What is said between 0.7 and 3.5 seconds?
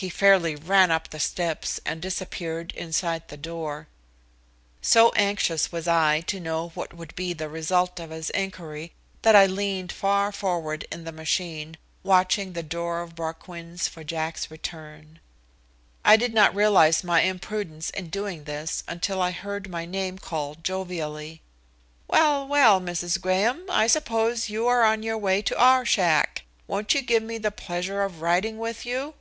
up the steps and disappeared inside the